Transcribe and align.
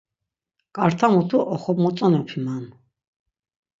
Ǩarta 0.75 1.07
mutu 1.13 1.37
oxomotzonapi 1.53 2.37
man. 2.45 2.65